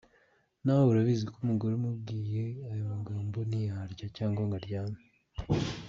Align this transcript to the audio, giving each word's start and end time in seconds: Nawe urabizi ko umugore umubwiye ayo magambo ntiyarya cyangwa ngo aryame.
Nawe 0.63 0.83
urabizi 0.91 1.23
ko 1.33 1.37
umugore 1.45 1.73
umubwiye 1.75 2.43
ayo 2.71 2.83
magambo 2.93 3.37
ntiyarya 3.47 4.05
cyangwa 4.17 4.41
ngo 4.45 4.55
aryame. 4.59 5.01